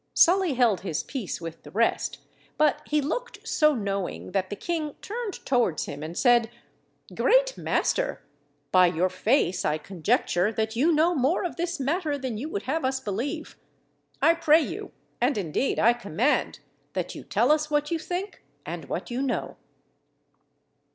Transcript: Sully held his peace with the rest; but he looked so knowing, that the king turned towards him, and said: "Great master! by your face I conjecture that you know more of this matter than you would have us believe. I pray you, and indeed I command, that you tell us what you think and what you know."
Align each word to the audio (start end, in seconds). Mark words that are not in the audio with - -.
Sully 0.15 0.55
held 0.55 0.81
his 0.81 1.03
peace 1.03 1.39
with 1.39 1.61
the 1.61 1.69
rest; 1.69 2.17
but 2.57 2.81
he 2.87 3.01
looked 3.01 3.47
so 3.47 3.75
knowing, 3.75 4.31
that 4.31 4.49
the 4.49 4.55
king 4.55 4.95
turned 4.99 5.35
towards 5.45 5.85
him, 5.85 6.01
and 6.01 6.17
said: 6.17 6.49
"Great 7.13 7.55
master! 7.55 8.19
by 8.71 8.87
your 8.87 9.09
face 9.09 9.63
I 9.63 9.77
conjecture 9.77 10.51
that 10.53 10.75
you 10.75 10.91
know 10.91 11.13
more 11.13 11.43
of 11.43 11.55
this 11.55 11.79
matter 11.79 12.17
than 12.17 12.35
you 12.39 12.49
would 12.49 12.63
have 12.63 12.83
us 12.83 12.99
believe. 12.99 13.57
I 14.23 14.33
pray 14.33 14.61
you, 14.61 14.91
and 15.21 15.37
indeed 15.37 15.77
I 15.77 15.93
command, 15.93 16.61
that 16.93 17.13
you 17.13 17.23
tell 17.23 17.51
us 17.51 17.69
what 17.69 17.91
you 17.91 17.99
think 17.99 18.43
and 18.65 18.85
what 18.85 19.11
you 19.11 19.21
know." 19.21 19.55